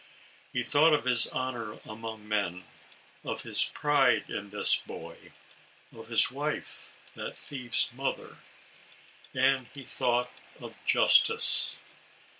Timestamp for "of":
0.93-1.03, 3.23-3.43, 5.95-6.07, 10.59-10.75